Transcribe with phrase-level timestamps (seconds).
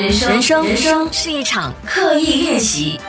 [0.00, 3.00] 人生，人生，是一场刻意练习。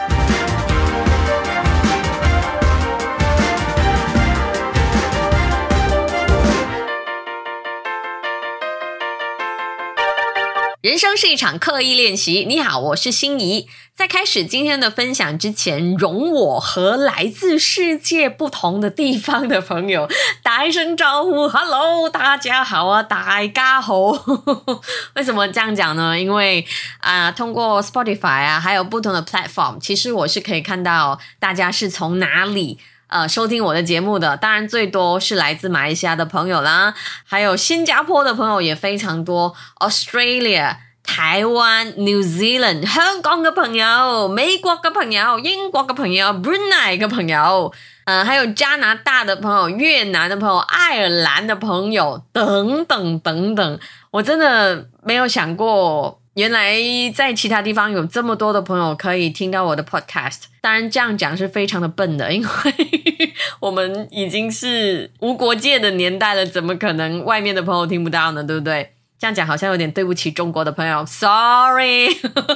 [10.90, 12.46] 人生是一场刻意练习。
[12.50, 13.70] 你好，我是心怡。
[13.96, 20.10] 在开始今天的分享之前，容我和来自世界不同的地方的朋友
[20.42, 21.48] 打一声招呼。
[21.48, 24.00] Hello，大家好啊，大家好。
[25.14, 26.20] 为什么这样讲呢？
[26.20, 26.66] 因为
[27.02, 32.80] 啊，通过 Spotify 啊，还有不同的 platform，其实我是可以看到大家是从哪里。
[33.10, 36.94] 呃，收听我的节目的，当然最多是来自马来西亚的朋友啦，
[37.26, 47.74] 还有新加坡的朋友也非常多，Australia、台湾、New Zealand、香港的朋友、美国的朋友、英国的朋友、Brunei 的朋友，
[48.06, 53.80] 嗯，还有加拿大的朋友、越南的朋友、爱尔兰的朋友等等等等，
[54.12, 56.19] 我真的没有想过。
[56.40, 56.74] 原来
[57.14, 62.50] 在其他地方有这么多的朋友可以听到我的 podcast，当然这样讲是非常的笨的，因为
[63.60, 68.42] 我们已经是无国界的年代了，怎么可能外面的朋友听不到呢？
[68.42, 68.94] 对不对？
[69.20, 72.08] 这样讲好像有点对不起中国的朋友，sorry。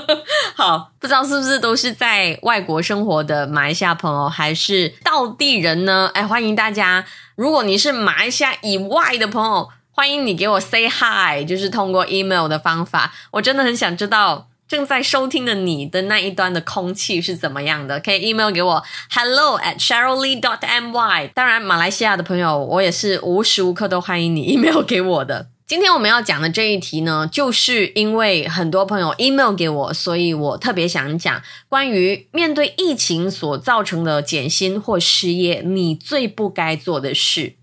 [0.56, 6.10] 好，不知道是不是都是在外国生活的马来西亚朋友，还是道地人呢？
[6.14, 7.04] 哎，欢迎大家，
[7.36, 9.70] 如果你是马来西亚以外的朋友。
[9.96, 13.14] 欢迎你给我 say hi，就是通过 email 的方法。
[13.30, 18.00] 我真的很想知道正在收听的你的那一端的空气是怎么样的。
[18.00, 21.30] 可以 email 给我 hello at sheryllee dot my。
[21.36, 25.50] 当然，马来西亚的朋友，我也是无时无刻都欢迎你 email 给我的。
[25.68, 37.54] 今天我们要讲的这一题呢，就是因为很多朋友 email 给我，所以我特别想讲关于面对疫情所造成的减薪或失业，你最不该做的事。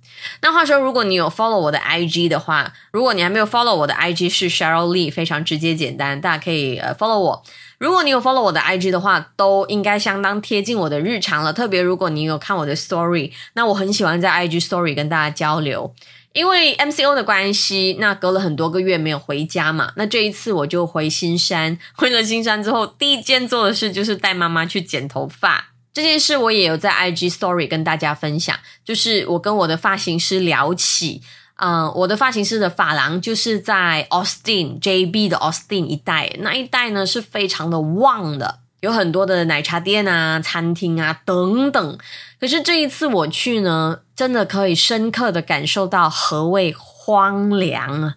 [0.42, 7.42] 那话说，如果你有 follow 我的 IG 的话，如果你还没有 follow 我的 IG 是 Cheryl Lee，非常直接简单，大家可以呃 follow 我。
[7.78, 11.52] 如果你有 follow 我的 IG 的话，都应该相当贴近我的日常了。
[11.52, 15.94] 特别如果你有看我的 story，那我很喜欢在 IG story 跟大家交流。
[16.32, 21.76] 因为 MCO 的关系，那隔了很多个月没有回家嘛，那这一次我就回新山。
[21.94, 25.69] 回了新山之后，第一件做的事就是带妈妈去剪头发。
[25.92, 31.20] 这件事我也有在 IG Story 跟大家分享，就是我跟我的发型师聊起，
[31.56, 41.98] 嗯，我的发型师的发廊就是在 Austin JB 的 Austin 一带，那一带呢是非常的旺的，有很多的奶茶店啊、餐厅啊等等。
[42.38, 48.16] 可是这一次我去呢，真的可以深刻的感受到何谓荒凉啊！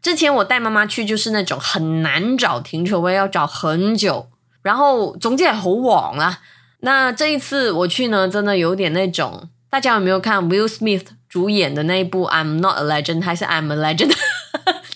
[0.00, 4.28] 之前我带妈妈去就是那种很难找停车位，要找很久，
[4.62, 6.40] 然后中间好旺啊。
[6.84, 14.12] 那这一次我去呢，真的有点那种，大家有没有看 Will Smith 主演的那一部《I'm Not a Legend》还是《I'm a Legend》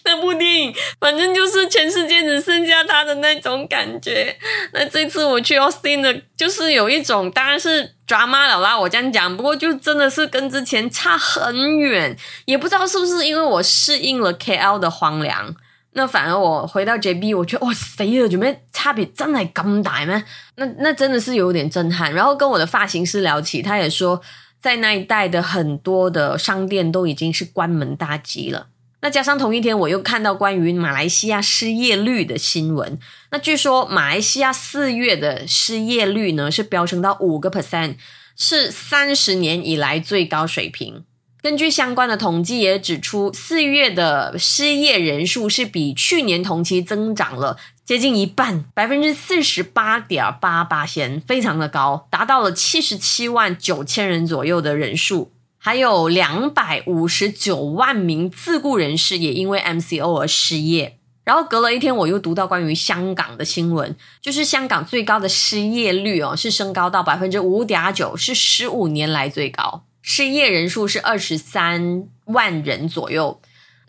[0.04, 0.74] 那部电影？
[1.00, 4.36] 反正就是全世界只剩下他的那种感觉。
[4.72, 8.78] 那这次我去 Austin 的，就是有一种，当然是抓马了啦。
[8.78, 15.54] 我这样讲，不过就真的是跟之前差很远，也不知道是不是因为我适应了 KL 的荒凉。
[15.98, 20.22] 那反而我回到 JB，我觉得哇，死了，怎么差别真的咁大咩？
[20.54, 22.14] 那那真的是有点震撼。
[22.14, 24.22] 然后跟我的发型师聊起，他也说，
[24.60, 28.68] 在那一带的很多的商店都已经是关门大吉了。
[29.00, 32.96] 那加上同一天，我又看到关于马来西亚失业率的新闻。
[33.32, 37.96] 那据说马来西亚四月的失业率呢是飙升到五个 percent，
[38.36, 41.02] 是三十年以来最高水平。
[41.40, 55.32] 根据相关的统计也指出，四月的失业人数是比去年同期增长了接近一半，百分之四十八点八八千，非常的高，达到了七十七万九千人左右的人数。
[55.60, 60.98] 还有两百五十九万名自雇人士也因为 MCO 而失业。
[61.24, 69.84] 然后隔了一天，我又读到关于香港的新闻，就是香港最高的失业率哦，是升高到百分之五点九，是十五年来最高。
[70.02, 73.40] 失业人数是二十三万人左右。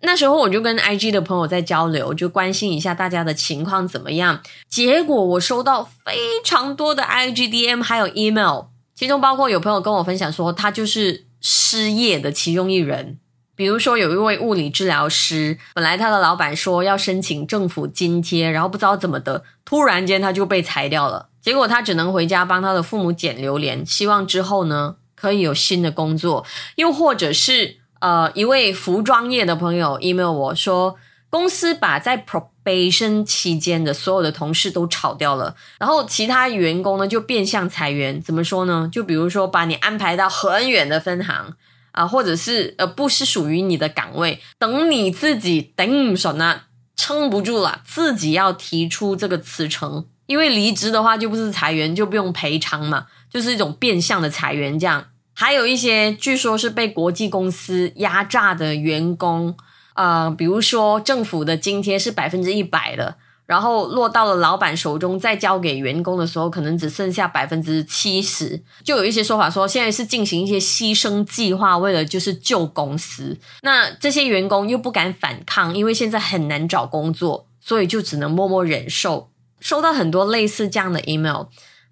[0.02, 4.42] 那时候我就跟 IG 的朋友在交流，就关心一下大家的情况怎么样。
[4.70, 13.20] 结果我收到非常多的 IGDM 还有 email，其中包括有朋友跟我分享说，他就是失业的其中一人。
[13.58, 21.28] 比如说有一位物理治疗师，本来他的老板说要申请政府津贴，然后不知道怎么的，突然间他就被裁掉了。
[21.42, 24.96] 结果他只能回家帮他的父母捡榴莲，希望之后呢。
[25.20, 26.46] 可以有新的工作，
[26.76, 30.96] 又或者是呃，一位服装业的朋友 email 我说，
[31.30, 38.22] 公司把在 probation 期间的所有的同事都炒掉了，然后其他员工呢就变相裁员。
[38.22, 38.90] 怎么说呢？
[38.90, 41.54] 就比如说把你安排到很远的分行
[41.92, 46.62] 啊，或者是呃不是属于你的岗位，等你自己顶什么，
[46.96, 50.06] 撑不住了，自己要提出这个辞呈。
[50.28, 54.78] 因为离职的话就不是裁员，就不用赔偿嘛，就是一种变相的裁员。
[54.78, 59.56] 这样还有一些据说是被国际公司压榨的员工，
[59.96, 63.16] 呃，比如说政府的津贴是百分之一百的。
[63.46, 68.62] 然后落到了老板手中，再交给员工的时候，可能只剩下百分之七十。
[68.84, 73.36] 就有一些说法说，现在是进行一些牺牲计划，为了就是救公司。
[73.64, 79.32] 那这些员工又不敢反抗，因为现在很难找工作，所以就只能默默忍受。
[79.60, 81.46] 收到很多类似这样的 email。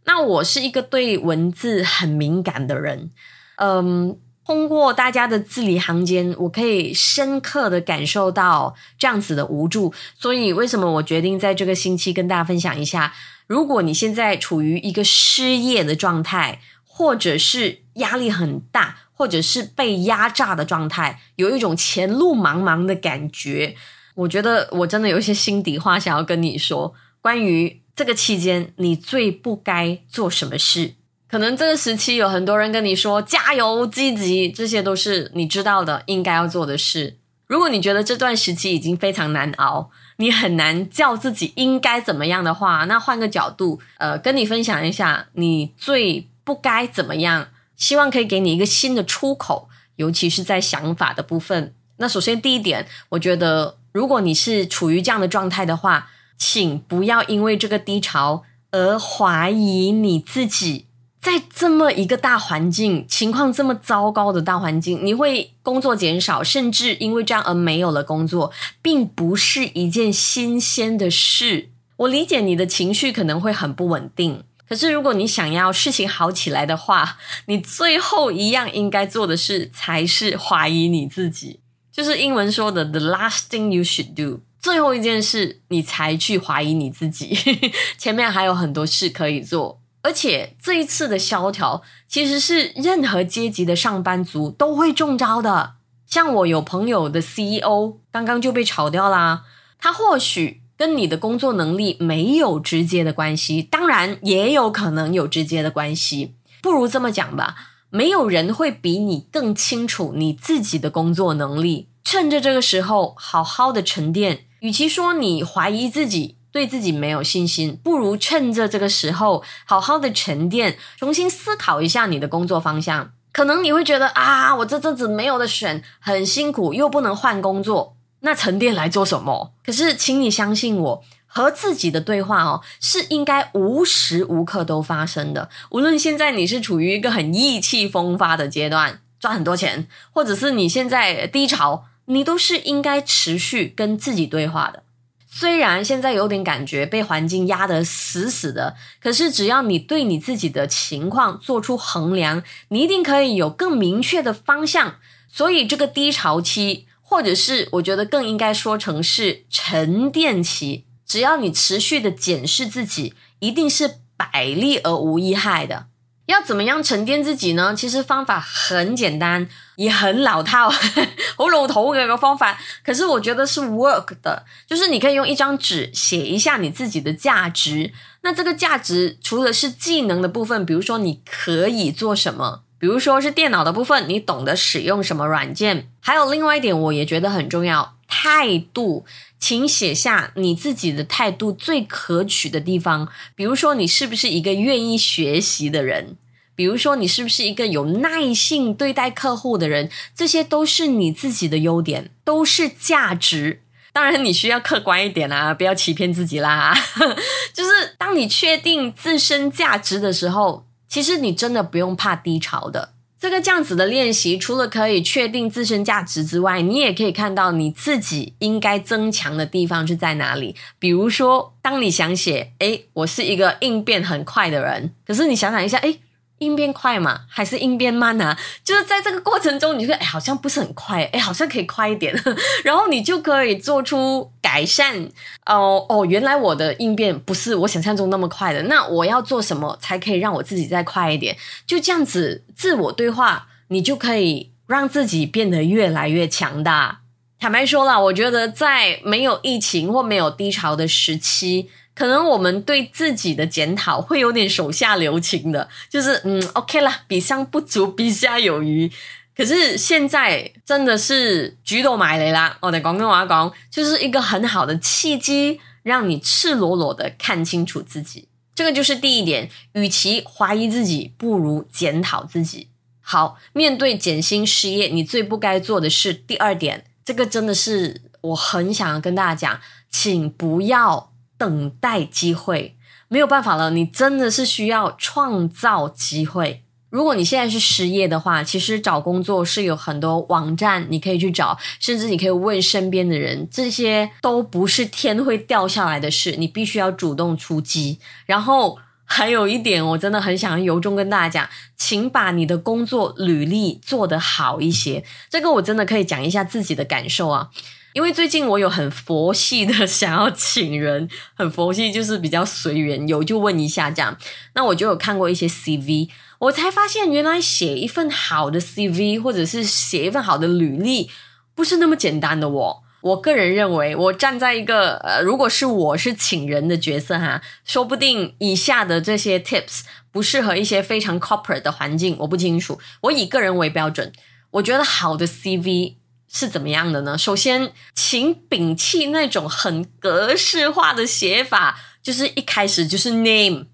[0.08, 3.12] 那我是一个对文字很敏感的人，
[3.58, 4.18] 嗯。
[4.48, 9.94] 通过大家的字里行间，我可以深刻的感受到这样子的无助。
[10.18, 13.14] 所以，为什么我决定在这个星期跟大家分享一下？
[13.46, 23.76] 如果你现在处于一个失业的状态，或者是压力很大，或者是被压榨的状态，有一种前路茫茫的感觉，
[24.16, 26.94] 我觉得我真的有一些心底话想要跟你说。
[27.20, 30.94] 关于这个期间，你最不该做什么事？
[31.28, 37.18] 可能这个时期有很多人跟你说加油、积极，这些都是你知道的应该要做的事。
[37.48, 51.74] 如果你觉得这段时期已经非常难熬，你很难叫自己应该怎么样的话，那换个角度，呃，跟你分享一下你最不该怎么样，希望可以给你一个新的出口，尤其是在想法的部分。
[51.98, 60.86] 那首先第一点，我觉得如果你是处于这样的状态的话，请不要因为这个低潮而怀疑你自己。
[61.20, 71.72] 在这么一个大环境、情况这么糟糕的大环境，你会工作减少，甚至因为这样而没有了工作，并不是一件新鲜的事。
[71.98, 77.18] 我理解你的情绪可能会很不稳定，可是如果你想要事情好起来的话，
[77.48, 81.60] 你最后一样应该做的事才是怀疑你自己，
[81.92, 84.42] 就是英文说的 “the last thing you should do”。
[84.60, 87.38] 最后一件事，你才去怀疑你自己，
[87.98, 89.82] 前面还有很多事可以做。
[90.02, 95.74] 而且这一次的萧条，其实是任何阶级的上班族都会中招的。
[96.06, 99.44] 像我有朋友的 CEO 刚刚就被炒掉啦。
[99.80, 106.36] 他或许跟你的工作能力没有直接的关系，当然也有可能有直接的关系。
[106.62, 107.56] 不如这么讲吧，
[107.90, 111.90] 没有人会比你更清楚你自己的工作能力。
[112.04, 114.46] 趁着这个时候，好好的沉淀。
[114.60, 116.36] 与其说你怀疑自己。
[116.50, 123.12] 对自己没有信心，不如趁着这个时候好好的沉淀，重新思考一下你的工作方向。
[123.32, 129.52] 可能你会觉得啊，我这阵子没有的选，很辛苦，又不能换工作，那沉淀来做什么？
[129.64, 135.50] 可是，请你相信我，和自己的对话哦，是应该无时无刻都发生的。
[135.70, 144.84] 无论现在你是处于一个很意气风发的阶段，赚很多钱，或者是你现在低潮，你都是应该持续跟自己对话的。
[145.30, 154.96] 虽然现在有点感觉被环境压得死死的，可是只要你对你自己的情况做出衡量，你一定可以有更明确的方向。
[155.28, 165.88] 所以这个低潮期，或者是我觉得更应该说成是沉淀期，只要你持续的检视自己，一定是百利而无一害的。
[166.26, 167.76] 要怎么样沉淀自己呢？
[167.76, 170.70] 其实方法很简单，也很老套，
[171.38, 172.60] 好老头的一个方法。
[172.84, 177.94] 可是我觉得是 work 的，就是你可以用一张纸写一下你自己的价值。
[178.22, 185.90] 那这个价值除了是技能的部分，比如说你可以做什么，比如说是电脑的部分，你懂得使用什么软件。
[186.02, 189.06] 还有另外一点，我也觉得很重要，态度。
[189.40, 196.18] 请写下你自己的态度最可取的地方，比如说你是不是一个愿意学习的人，
[196.58, 203.62] 比如说你是不是一个有耐性对待客户的人，这些都是你自己的优点，都是价值。
[203.94, 206.76] 当然，你需要客观一点啊，不要欺骗自己啦。
[207.54, 212.94] 就是当你确定自身价值的时候，其实你真的不用怕低潮的。
[213.20, 220.56] 这个这样子的练习，除了可以确定自身价值之外，你也可以看到你自己应该增强的地方是在哪里。
[220.80, 226.00] 比如说，当你想写“诶，我是一个应变很快的人”，可是你想想一下，诶。
[226.40, 228.38] 应变快嘛，还是应变慢啊？
[228.64, 232.14] 就是在这个过程中，你觉得哎，好像不是很快，哎，好像可以快一点，
[232.64, 235.10] 然后你就可以做出改善。
[235.46, 241.36] 哦哦，原来我的应变不是我想象中那么快的，那我要做什么才可以让我自己再快一点？
[241.66, 247.02] 就这样子自我对话，你就可以让自己变得越来越强大。
[247.40, 251.70] 坦白说了，我觉得在没有疫情或没有低潮的时期。
[251.98, 258.92] 可能我们对自己的检讨会有点手下留情的，就是嗯，OK 了，比上不足，比下有余。
[259.36, 262.56] 可是现在真的是举头买雷啦！
[262.62, 268.28] 我的广东话讲，就是一个很好的契机，让你赤裸裸的看清楚自己。
[268.54, 272.70] 这个就是第一点，与其怀疑自己，不如检讨自己。
[273.02, 276.86] 好，面对减薪失业，你最不该做的是第二点。
[277.04, 282.76] 这个真的是我很想要跟大家讲，请不要等待机会，
[283.08, 286.64] 没有办法了，你真的是需要创造机会。
[286.90, 298.80] 如果你现在是失业的话，其实找工作是有很多网站你可以去找，甚至你可以问身边的人，这些都不是天会掉下来的事，你必须要主动出击，然后。
[299.10, 305.02] 还有一点，我真的很想由衷跟大家讲，请把你的工作履历做得好一些。
[305.30, 307.50] 这个我真的可以讲一下自己的感受啊，
[307.98, 314.16] 因为最近我有很佛系的想要请人，很佛系就是比较随缘，有就问一下这样。
[314.54, 321.10] 那我就有看过一些 CV，我才发现原来写一份好的 CV 或者是写一份好的履历，
[321.56, 322.84] 不是那么简单的哦。
[323.02, 332.80] 我个人认为，我站在一个呃，如果是我是请人的角色哈，说不定以下的这些 tips 不适合一些非常 corporate 的环境，我不清楚。
[333.02, 334.14] 我以个人为标准，
[334.52, 335.96] 我觉得好的 CV
[336.32, 337.18] 是怎么样的呢？
[337.18, 343.66] 首先，请摒弃那种很格式化的写法，就是一开始就是 name、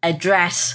[0.00, 0.74] address、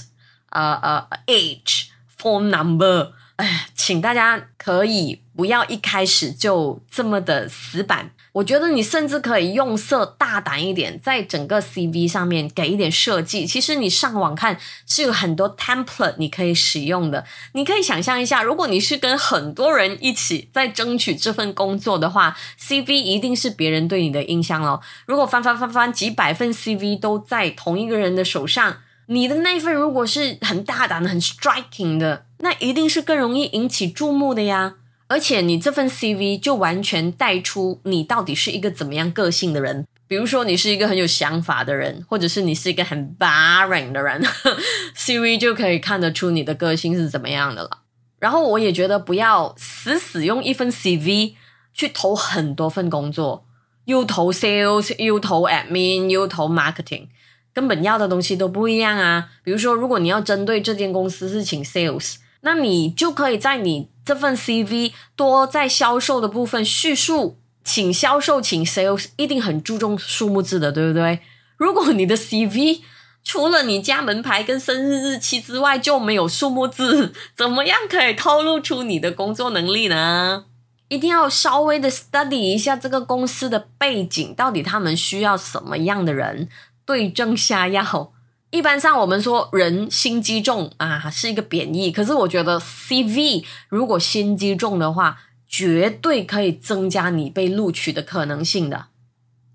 [0.50, 1.88] 呃呃 age、
[2.20, 3.12] phone number。
[3.36, 8.10] 哎，请大家可以不要一开始就这么的死板。
[8.38, 13.44] 我觉得你甚至可以用色大胆一点，在整个 CV 上面给一点设计。
[13.44, 17.24] 其实你上网看是有很多 template 你可以使用的。
[17.54, 24.80] 你可以想象一下，如果你是跟很多人一起在争取这份工作的话，CV 一定是别人对你的印象咯。
[25.06, 28.78] 如果翻翻翻翻几百份 CV 都在同一个人的手上。
[29.10, 34.74] 你的那份如果是很大胆的、很 striking 的，那一定是更容易引起注目的呀。
[35.08, 39.86] 而且你这份 CV 就完全带出你到底是一个怎么样个性的人。
[40.06, 44.22] 比如说，你是一个很有想法的人，或者是你是一个很 boring 的人，
[44.96, 47.82] CV 就可以看得出你的个性是怎么样的了。
[48.18, 51.34] 然后我也觉得不要死死用一份 CV
[51.72, 53.44] 去投很多份工作，
[53.84, 57.08] 又投 sales，又投 admin，又投 marketing。
[57.52, 59.30] 根本要的东西都不一样啊！
[59.42, 71.20] 比如说，如果你要针对这间公司是请 sales，那你就可以在你这份 CV 多在销售的部分叙述，请销售，请 sales，一定很注重数目字的，对不对？
[71.56, 72.80] 如果你的 CV
[73.24, 80.44] 除了你家门牌跟生日日期之外就没有数目字，怎么样可以透露出你的工作能力呢？
[80.88, 86.48] 一定要稍微的 study 一下这个公司的背景，到底他们需要什么样的人。
[86.86, 88.12] 对症下药，
[88.50, 91.92] 一般上我们说人心机重啊，是一个贬义。
[91.92, 98.86] 可是我觉得 CV 如果心机重的话，绝对可以增加你被录取的可能性的。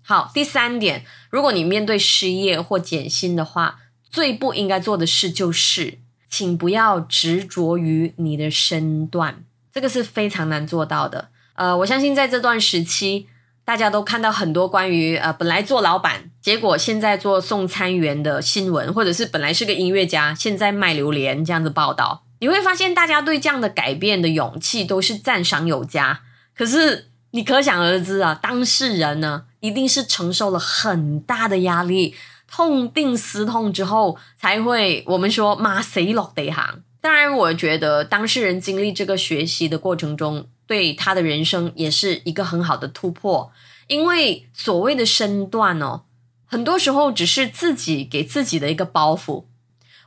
[0.02, 5.98] 好，第三点，如果你面对失业或减薪的话，最不应该做的事就是，
[6.30, 11.30] 请不要执着于你的身段，这个是非常难做到的。
[11.54, 13.26] 呃，我相信在这段时期。
[13.64, 26.20] 大家都看到很多关于呃本来做老板，结果现在做送餐员的新闻，或者是本来是个音乐家，现在卖榴莲这样子报道，你会发现大家对这样的改变的勇气都是赞赏有加。
[26.54, 32.14] 可是你可想而知啊，当事人呢一定是承受了很大的压力，
[32.46, 36.82] 痛定思痛之后才会我们说马谁落得行。
[37.00, 40.48] 当然，我觉得当事人经历这个学习的过程中。
[40.66, 43.52] 对他的人生也是一个很好的突破，
[43.86, 46.02] 因为所谓的身段哦，
[46.46, 49.44] 很多时候只是自己给自己的一个包袱。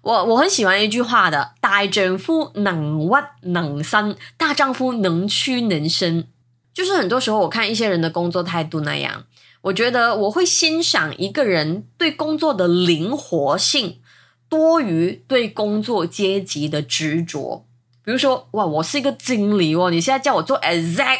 [0.03, 6.27] 我我很喜欢一句话的：“大丈夫能屈能伸，大丈夫能屈能伸。”
[6.73, 9.25] 就是很多时候我看一些人的工作态度那样，
[9.63, 13.99] 我觉得我会欣赏一个人对工作的灵活性
[14.47, 17.66] 多于对工作阶级的执着。
[18.07, 21.19] 比如说，哇，我是一个经理哦，你现在叫我做 exec，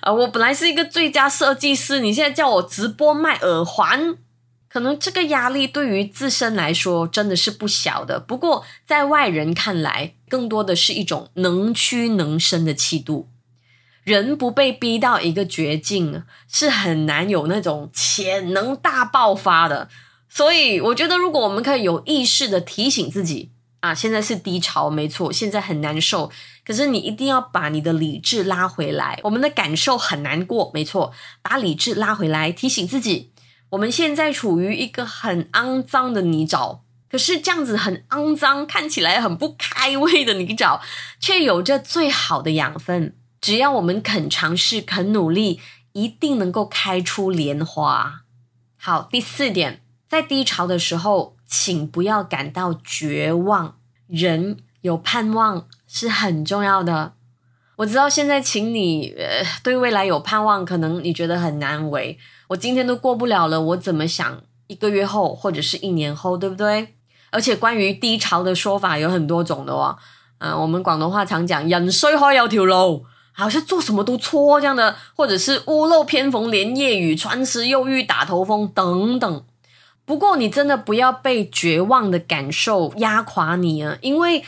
[0.00, 4.16] 啊， 我本来是一个最佳设计师，你现在叫我直播卖耳环，
[4.68, 8.18] 可能这个压力对于自身来说真的是不小的。
[8.18, 13.28] 不过在外人看来，更多的是一种能屈能伸的气度。
[14.02, 19.88] 人不被逼到一个绝境，是很难有那种潜能大爆发的。
[20.28, 23.52] 所以，我觉得如果我们可以有意识的提醒自己。
[23.82, 26.30] 啊，现在是低潮，没错，现在很难受。
[26.64, 29.18] 可是你一定要把你的理智拉回来。
[29.24, 31.12] 我们的感受很难过，没错，
[31.42, 33.32] 把理智拉回来，提醒自己，
[33.70, 40.80] 我们现在处于一个很肮脏的泥沼，可是这样子很肮脏，看起来很不开胃的泥沼，
[41.18, 43.16] 却有着最好的养分。
[43.40, 45.60] 只要我们肯尝试、肯努力，
[45.94, 48.20] 一定能够开出莲花。
[48.76, 53.76] 好，第四点，在低潮的时候，请不要感到绝望。
[54.06, 57.12] 人有盼望是很重要的。
[57.76, 62.18] 我知道现在，请你呃对未来有盼望，可能你觉得很难为。
[62.48, 66.94] 我今天都过不了了，我怎么想一个月后或者是一年后，对不对？
[67.30, 69.98] 而且关于低潮的说法有很多种的哦。
[70.38, 79.44] 嗯，我们广东话常讲“人衰开有条路”，好像做什么都错这样的，或者是“屋漏偏逢连夜雨，船迟又遇打头风”等等。
[80.04, 84.44] 不过，你真的不要被绝望的感受压垮你啊，因为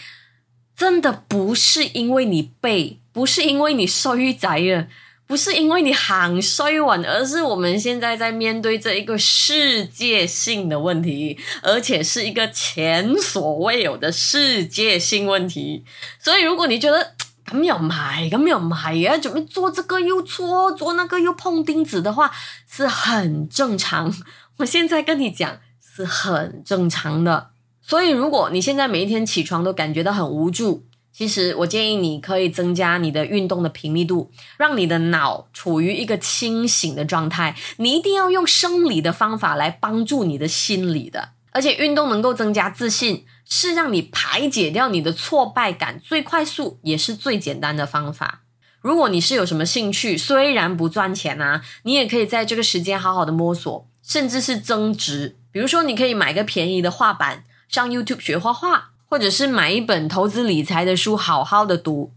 [0.76, 4.86] 真的不是因为你背，不是因为你衰宅啊。
[5.26, 15.82] 不是因为你很衰稳，而是我们现在在面对这一个世界性的问题，而且是一个前所未有的世界性问题。
[16.22, 17.14] 所以，如果你觉得
[17.46, 22.30] 咁又唔系，咁又唔系啊，准备做这个又错，做那个又碰钉子的话，
[22.70, 24.14] 是很正常。
[24.58, 27.50] 我现在跟你讲，是很正常的。
[27.80, 37.54] 所以，如果你现在每一天起床都感觉到很无助，其实我建议你可以增加你的运动的频率度，让你的脑处于一个清醒的状态。
[37.76, 48.42] 你一定要用生理的方法来帮助你的心理的，而且运动能够增加自信，是让你排解掉你的挫败感最快速也是最简单的方法。
[48.80, 55.36] 如果你是有什么兴趣，虽然不赚钱啊，你也可以在这个时间好好的摸索，甚至是增值。
[55.50, 58.90] 比如说，你可以买个便宜的画板，上 YouTube 学画画。
[59.06, 62.12] 或者是买一本投资理财的书，好好的读。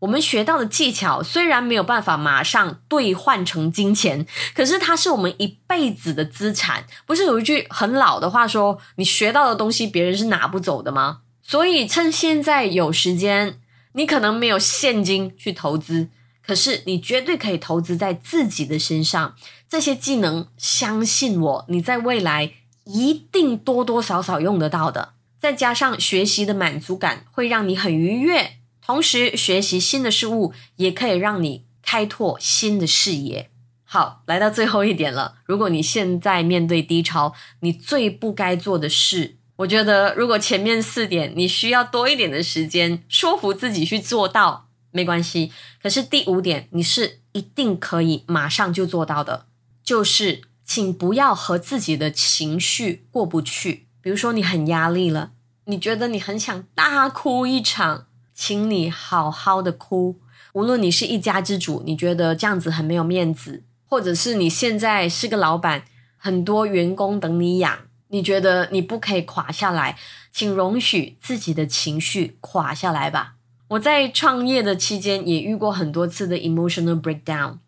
[0.00, 6.84] 我们学到的技巧虽然没有办法马上兑换成金钱，可是它是我们一辈子的资产。
[7.06, 13.58] 不是有一句很老的话说：“你学到的东西，别人是拿不走的吗？”所以趁现在有时间，
[13.92, 16.08] 你可能没有现金去投资，
[16.46, 19.34] 可是你绝对可以投资在自己的身上。
[19.68, 22.52] 这些技能，相信我，你在未来
[22.84, 25.14] 一定多多少少用得到的。
[25.40, 33.50] 再加上学习的满足感会让你很愉悦，同时学习新的事物也可以让你开拓新的视野。
[33.84, 35.36] 好，来到最后一点了。
[35.44, 44.63] 如果你现在面对低潮，你最不该做的事，我觉得如果前面四点你需要多一点的时间说服自己去做到，
[44.94, 45.52] 没关系。
[45.82, 49.46] 可是第五点你是一定可以马上就做到的，
[49.82, 53.88] 就是请不要和自己的情绪过不去。
[54.00, 55.32] 比如说你很压力了，
[55.64, 60.20] 你觉得你很想大哭一场，请你好好的哭。
[60.52, 65.84] 无论你是一家之主，你觉得这样子很没有面子，或者是你现在是个老板，
[66.16, 67.76] 很多员工等你养，
[68.08, 69.98] 你觉得你不可以垮下来，
[70.32, 73.34] 请容许自己的情绪垮下来吧。
[73.68, 77.58] 我在创业的期间也遇过很多次的 emotional breakdown。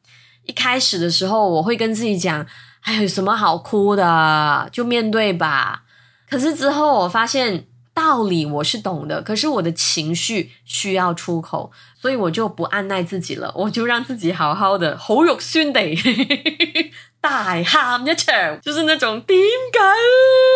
[0.45, 2.47] 一开始的时候，我会跟自己讲
[2.83, 4.69] ：“哎，有什么好哭的？
[4.71, 5.83] 就面对吧。”
[6.31, 15.97] 可是之后我发现道理我是懂的，可是我的情绪需要出口，所以我就不按耐自己了，我就让自己好好的好肉酸地
[17.21, 17.65] 大喊一
[18.15, 19.41] 场，就是那种点
[19.73, 19.79] 解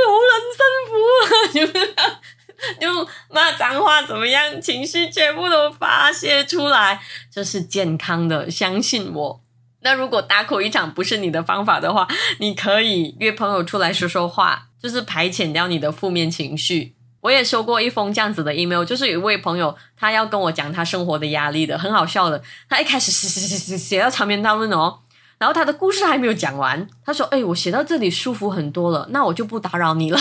[0.06, 0.92] 好撚辛苦
[1.96, 2.20] 啊，
[2.80, 7.00] 就骂脏话怎么样，情绪全部都发泄出来，
[7.32, 9.40] 这是健康的，相信我。
[9.82, 12.06] 那如果大哭一场不是你的方法的话，
[12.38, 14.66] 你可以约朋友出来说说话。
[14.80, 16.94] 就是排遣掉你的负面情绪。
[17.20, 22.42] 我也收过一封这样子的 email，就是有一位朋友，他要跟我讲他生活的压力的，很好笑的。
[22.66, 25.00] 他一开始写写写写写到长篇大论哦，
[25.36, 30.18] 然后他的故事还没有讲完，他说：“哎，我写到这里舒服很多了，那我就不打扰你了。”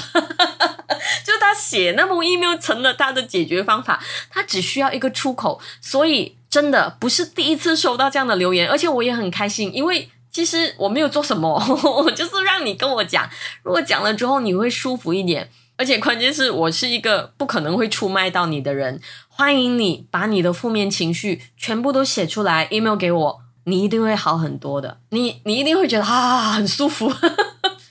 [1.24, 5.62] 就他写那封 email 成了他的解决方法，他只需要一个出口。
[5.82, 10.10] 所以真的不是第一次收到这样的留言，而且我也很开心，因为。
[10.32, 11.50] 其实我没有做什么，
[11.84, 13.28] 我就是让你跟我讲。
[13.64, 19.02] 如果讲了之后你会舒服一点，而且关键是我是一个不可能会出卖到你的人。
[19.28, 25.00] 欢迎你把你的负面情绪全部都写出来，email 给我，你一定会好很多的。
[25.10, 27.12] 你你一定会觉得啊很舒服，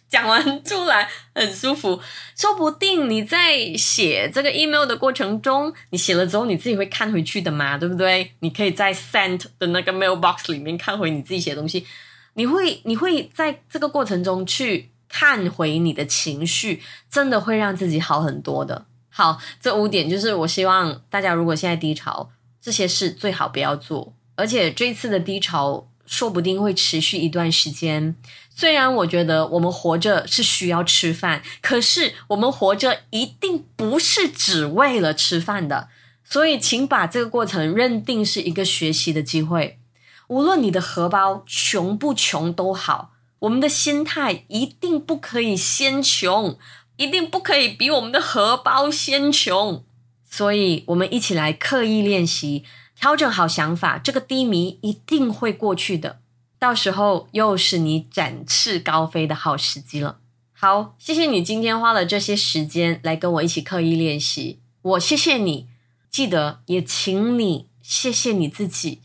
[0.09, 2.01] 讲完出来很舒服。
[2.35, 8.33] 说不定你在写这个 email 的过程中，你写了之后你自己会看回去的嘛，对不对？
[8.41, 11.87] 你可以在 sent 的那个 mailbox 里面看回你自己写的东西。
[12.35, 18.87] 你会，你会在这个过程中去看回你的情绪，真的会让自己好很多的。
[19.11, 24.15] 好，这五点就是我希望大家，如果现在低潮，这些事最好不要做。
[24.37, 28.17] 而且这次的低潮，说不定会持续一段时间。
[28.51, 35.89] 虽然我觉得我们活着是需要吃饭，可是我们活着一定不是只为了吃饭的。
[36.25, 39.79] 所以，请把这个过程认定是一个学习的机会。
[40.27, 46.59] 无论你的荷包穷不穷都好，我们的心态一定不可以先穷，
[46.97, 49.85] 一定不可以比我们的荷包先穷。
[50.31, 52.65] 所以，我们一起来刻意练习，
[52.99, 56.19] 调整好想法，这个低迷一定会过去的。
[56.59, 60.19] 到时候又是你展翅高飞的好时机了。
[60.53, 65.69] 好，谢谢你今天花了这些时间来跟我一起刻意练习，我谢谢你。
[66.11, 69.01] 记得也请你谢谢你自己，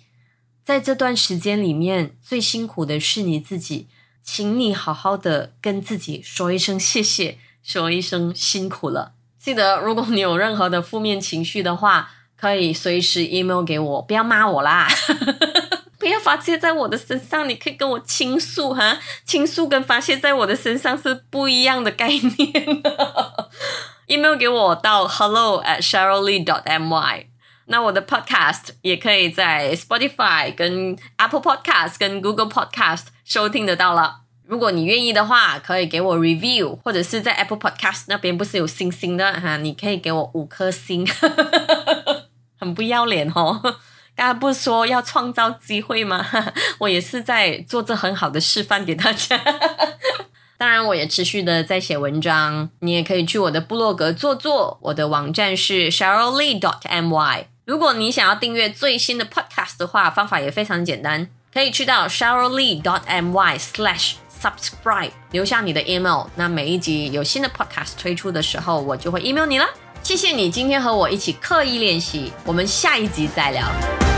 [0.64, 3.88] 在这段时间里面最辛苦的是你自己，
[4.24, 9.14] 请你好好的跟自己说一声谢谢，说一声辛苦了。
[9.38, 12.10] 记得如果你有任何的负面情绪的话，
[12.44, 14.86] 可以随时 email 给我，不要骂我啦。
[15.98, 19.00] 不要发泄在我的身上，你可以跟我倾诉哈。
[19.24, 22.84] 倾诉跟发泄在我的身上是不一样的概念。
[24.08, 27.28] email 给我到 hello at sheryllee dot my。
[27.68, 34.18] 那我的 podcast 也可以在 Spotify、跟 Apple Podcast、跟 Google Podcast 收听得到了。
[34.46, 41.08] 如果你愿意的话，可以给我 review，或者是在 Apple Podcast 那边不是有星星的哈，你可以给我五颗星，
[42.64, 43.60] 很不要脸哦。
[44.16, 46.26] 刚才不是说要创造机会吗？
[46.80, 49.38] 我也是在做这很好的示范给大家。
[50.58, 54.78] 当然，我也持续的在写文章，你也可以去我的部落格做做。
[54.84, 57.46] 我的网站是 sheryllee dot my。
[57.66, 66.28] 如果你想要订阅最新的 podcast 的话，方法也非常简单，可以去到 sheryllee dot my slash subscribe，留下你的 email。
[66.36, 69.66] 那每一集有新的 podcast 推出的时候，我就会 email 你了。
[70.04, 74.13] 谢谢你今天和我一起刻意练习，我们下一集再聊。